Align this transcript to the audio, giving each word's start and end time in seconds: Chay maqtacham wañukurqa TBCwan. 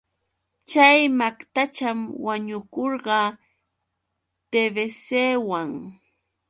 Chay 0.69 0.99
maqtacham 1.19 1.99
wañukurqa 2.25 3.19
TBCwan. 4.51 5.69